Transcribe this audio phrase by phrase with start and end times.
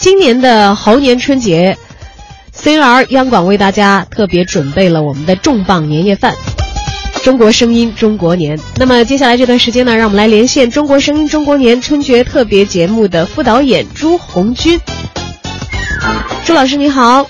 [0.00, 1.76] 今年的猴年春节
[2.56, 6.34] ，CNR 央广为大家特别准备了我们的重磅年夜饭——
[7.22, 8.58] 中国声音中国年。
[8.76, 14.80] 那么接下来这段时间呢，让我们来连线《中国声音中国年》春节特别节目的副导演朱红军。
[16.46, 17.28] 朱老师你好。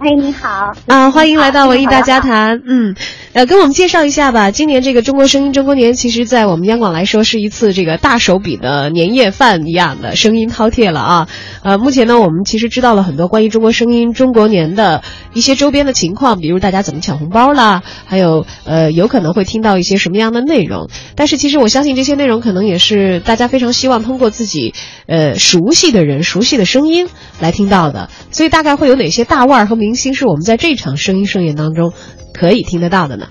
[0.00, 1.10] 哎，你好啊！
[1.10, 2.62] 欢迎来到文艺大家谈。
[2.64, 2.94] 嗯，
[3.32, 4.52] 呃，跟我们介绍一下吧。
[4.52, 11.28] 今年这个中国声音中国年，其实在我们央广来说是一次这个大手笔的年夜饭一样的声音饕餮了啊。
[11.64, 15.02] 呃，目前呢，我们其实知道了很多关于中国声音中国年的
[15.34, 20.88] 一些周边的情况，比如大家怎么抢红包啦，还有呃，有可能会听到一些什么样的内容。
[21.16, 24.74] 但是其实我相信这些内容可能也是大家非常希望通过自己
[25.08, 27.08] 呃熟悉的人、熟悉的声音
[27.40, 28.08] 来听到的。
[28.30, 31.94] 所以大概会有哪些大腕儿和明明星是我们在这场声音盛宴当中
[32.38, 33.24] 可以听得到的呢？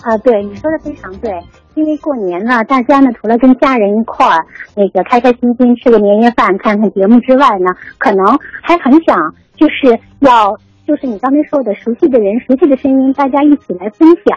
[0.00, 1.30] 啊，对，你说的非常对。
[1.74, 4.40] 因为过年呢，大家呢除了跟家人一块儿
[4.74, 8.24] 那个开开心心吃个年夜饭、看看节目之外呢，可能
[8.62, 14.32] 还很想就是要就是你刚才说的熟悉的人、熟悉的声音，大家一起来分享，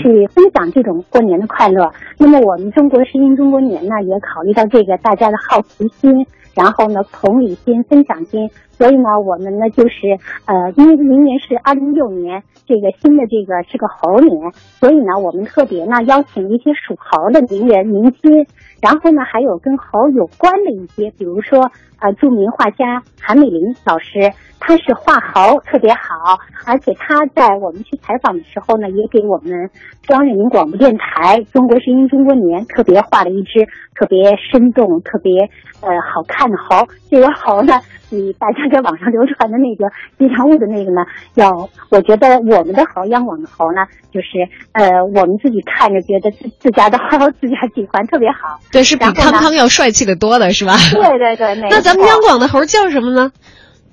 [0.00, 1.90] 去分享这种过年的快乐。
[2.18, 6.24] 那么我们中国声音中国年呢，也考虑到这个大家的好奇心，
[6.62, 8.50] 然后呢同理心、分享心。
[8.70, 18.46] 所以呢，我们呢就是，呃，因为明年是二零一六年，这个新的这个是个猴年，所以呢，我们特别呢邀请一些属猴的名人明星，
[18.80, 29.68] 然后呢还有跟猴有关的一些，比如说啊，著名画家韩美林老师，他是画猴特别好，而且他在我们去采访的时候呢，也给我们
[30.02, 35.42] 中央人民广播电台《中国声音中国年》特别画了一只特别生动、特别
[35.82, 36.86] 呃好看的猴。
[37.10, 37.74] 这个猴呢，
[38.08, 38.60] 比大家。
[38.70, 41.50] 在网上流传的那个吉祥物的那个呢，要
[41.90, 50.76] 我觉得我们的猴央广的猴呢，就是呃，我们自己看着觉得自自家的猴自家喜欢特别好，对，是比康康要帅气的多的是吧？
[50.92, 53.30] 对对对， 那咱们央广的猴叫什么呢？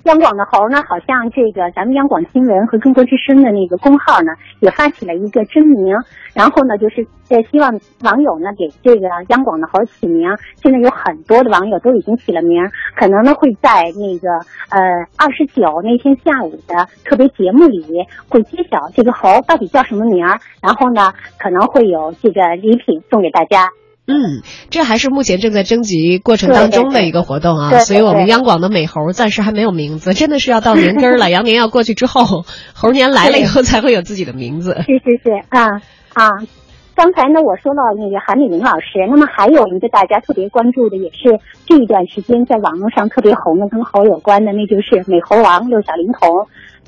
[0.04, 5.94] 央广的猴呢，好像这个咱们央广新闻和中国之声的那个公号呢，也发起了一个征名，
[6.32, 10.30] 然后呢，就是呃希望网友呢给这个央广的猴起名。
[10.62, 12.62] 现在有很多的网友都已经起了名，
[12.96, 14.30] 可能呢会在那个
[14.70, 14.80] 呃
[15.18, 17.84] 二十九那天下午的特别节目里
[18.28, 23.68] 会揭晓这个猴到底叫什么名儿，然后呢可能会有这个礼品送给大家。
[24.08, 34.76] 嗯，这还是目前正在征集过程当中的一个活动啊，所以我们央广的美猴暂时还没有名字，真的是要到年根儿了， 羊年要过去之后，猴年来了以后才会有自己的名字。
[34.86, 35.82] 谢谢谢，啊
[36.14, 36.30] 啊，
[36.98, 46.28] 刚才呢我说到那个韩美玲老师，那么还有一个大家特别关注的，也是这一段时间在网络上特别红的，跟猴有关的，那就是美猴王六小龄童。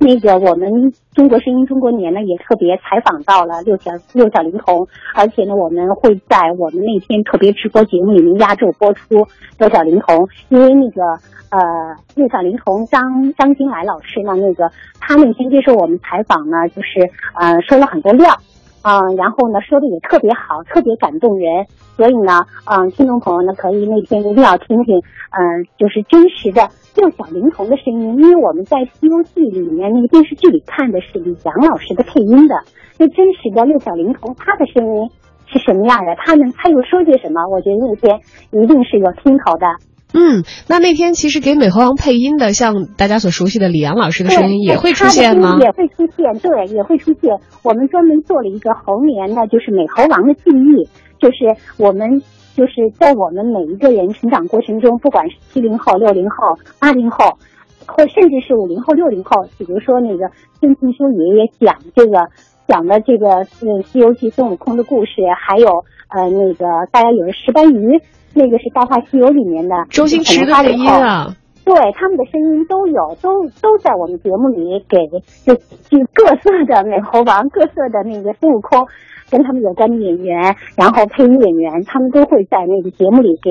[0.01, 4.85] 那个我们中国声音中国年呢也特别采访到了六小六小龄童，
[5.15, 9.25] 而且呢我们会在我们那天特别直播节目里面压轴播出
[9.59, 11.03] 六小龄童，因为那个
[11.51, 18.37] 呃六小龄童张张金来老师呢那个他那天接受我们采访呢就是呃说了很多料。
[18.83, 24.97] 嗯，然后呢，说的也特别好，特别感动人，所以呢，嗯，听众朋友呢，可以那天一定要听听，
[25.31, 32.55] 嗯，就是真实的六小龄童的声音，因为我们在《西游记》里面那个电视剧里看的是李阳老师的配音的，
[32.99, 35.11] 那真实的六小龄童他的声音
[35.47, 36.15] 是什么样的？
[36.17, 37.47] 他能他又说些什么？
[37.49, 38.19] 我觉得那天
[38.53, 39.67] 一定是有听头的。
[40.13, 45.59] 嗯，那那天其实给美猴王配音的，像大家所熟悉的李阳老师的声音也会出现吗？
[45.61, 47.31] 也会出现，对，也会出现。
[47.63, 50.89] 我们专门做了一个猴年的，就是美猴王的记忆，
[51.21, 52.21] 就是我们
[52.57, 57.39] 就是在我们每一个人成长过程中，不管是七零后、六零后、八零后，
[57.87, 62.29] 或甚至是五零后、六零后，比如说那个孙庆修爷爷讲这个
[62.71, 65.67] 讲的这个是《西游记》孙悟空的故事，还有
[66.09, 68.01] 呃那个大家有的石斑鱼。
[68.33, 74.99] 那个是《大话西游》里面的周星驰的配音啊，对他们的声音都有，都都在我们节目里给
[75.43, 75.53] 就
[75.91, 78.87] 就各色的美猴王、各色的那个孙悟空，
[79.33, 83.51] 跟他们有关的演员，然后配音演员，他们都会在那个节目里给，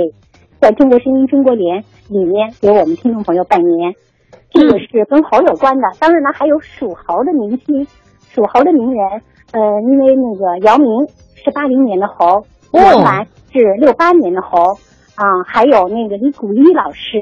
[0.62, 3.94] 在中国声音中国联里面给我们听众朋友拜年，
[4.54, 5.84] 这个是跟猴有关的。
[6.00, 7.86] 当然呢，还有属猴的明星、
[8.34, 9.22] 属猴的名人，
[9.52, 10.88] 呃，因为那个姚明
[11.36, 12.46] 是八零年的猴。
[12.72, 14.78] 我满是六八年的猴，
[15.16, 17.20] 啊，还有那个李谷一老师，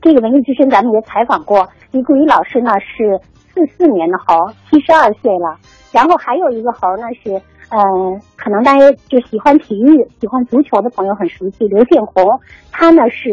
[0.00, 1.68] 这个文艺之声咱们也采访过。
[1.90, 3.20] 李谷一老师呢是
[3.52, 5.56] 四四年的猴，七十二岁了。
[5.92, 7.34] 然后还有一个猴呢是，
[7.68, 12.24] 嗯，可能大家就喜欢体育、喜欢足球的朋友很熟悉，刘建宏，
[12.72, 13.28] 他呢是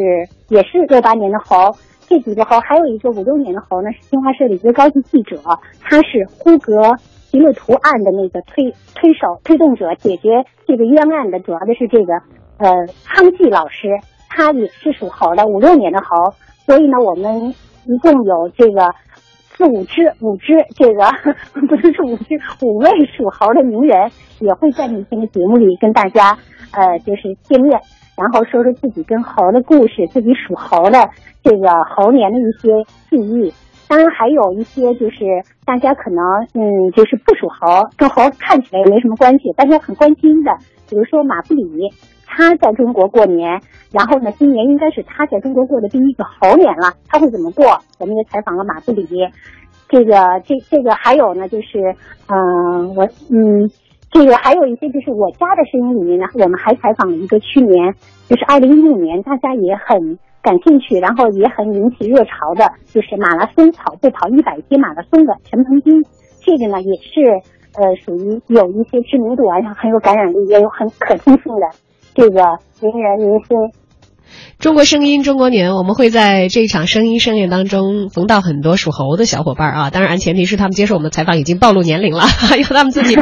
[0.50, 1.74] 也是六八年的猴。
[2.14, 5.42] 这几个猴还有一个五六年的猴呢，是新华社的一个高级记者，
[5.82, 6.96] 他是呼格。
[7.32, 12.14] 吉勒图案的那个推推手推动者，解决这个冤案的主要的是这个
[12.60, 13.88] 呃康继老师，
[14.30, 16.32] 他也是属猴的，五六年的猴，
[16.68, 17.50] 所以呢，我们
[17.88, 18.94] 一共有这个
[19.56, 21.04] 四五只五只这个
[21.68, 24.10] 不能是五只五位属猴的名人
[24.40, 26.38] 也会在明天的节目里跟大家
[26.72, 27.80] 呃就是见面，
[28.18, 31.10] 然后说说自己跟猴的故事，自己属猴的
[31.44, 33.54] 这个猴年的一些记忆。
[33.88, 35.20] 当然还有一些就是
[35.66, 36.24] 大家可能
[36.56, 40.52] 嗯就是不属猴，跟猴看起来也没什么关系，大家很关心的，
[40.90, 41.92] 比如说马布里，
[42.36, 47.78] 他在中国过年，然后呢今年应该是他在中国过的第一个猴年了，他会怎么过？
[48.00, 49.06] 我们也采访了马布里，
[49.88, 51.96] 这个这这个还有呢就是
[52.28, 53.70] 嗯我嗯
[54.12, 57.94] 这个还有一些就是我家的声音里面呢，我们还采访了一个去年
[58.28, 60.18] 就是二零一五年大家也很。
[60.44, 66.04] 感兴趣，然后也很引起热潮的，就是马拉松跑步跑一百天马拉松的陈鹏斌，
[66.42, 67.24] 这个呢也是
[67.80, 71.66] 呃属于有一些知名度，而且很有感染力，也有很可信性的
[72.16, 72.42] 这个
[72.80, 73.83] 名人明星。
[74.60, 82.26] 中国声音中国年，我们会在这场声音盛宴当中逢到很多属猴的小伙伴啊，当然前提是他们接受我们的采访已经暴露年龄了，
[82.58, 83.16] 要他们自己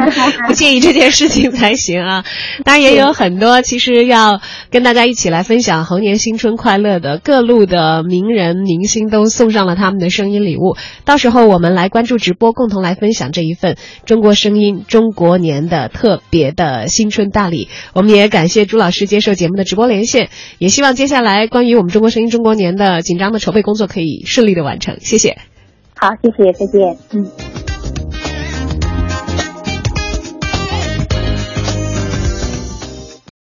[0.46, 2.24] 不介意这件事情才行啊。
[2.64, 4.40] 当然也有很多其实要
[4.70, 13.76] 跟大家一起来分享猴年新春快乐的各路的名人明星都送上了他们的声音礼物，到时候我们来关注直播，共同来分享这一份
[14.06, 17.68] 中国声音中国年的特别的新春大礼。
[17.94, 21.32] 我们也感谢朱老师接受节目的直播连线，也希望接下来。
[21.32, 25.38] 来，关于我们中国声音中国年的紧张的筹备工作可以顺利的完成，谢谢。
[25.94, 26.98] 好，谢谢，再见。
[27.12, 27.51] 嗯。